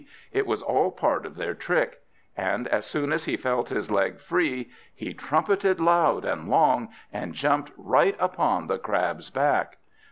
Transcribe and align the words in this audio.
It 0.31 0.47
was 0.47 0.63
all 0.63 0.89
part 0.89 1.27
of 1.27 1.35
their 1.35 1.53
trick. 1.53 2.01
And 2.35 2.67
as 2.69 2.87
soon 2.87 3.11
as 3.11 3.25
he 3.25 3.37
felt 3.37 3.69
his 3.69 3.91
leg 3.91 4.19
free, 4.19 4.71
he 4.95 5.13
trumpeted 5.13 5.79
loud 5.79 6.25
and 6.25 6.49
long, 6.49 6.89
and 7.13 7.35
jumped 7.35 7.71
right 7.77 8.15
upon 8.17 8.65
the 8.65 8.79
Crab's 8.79 9.29
back! 9.29 9.77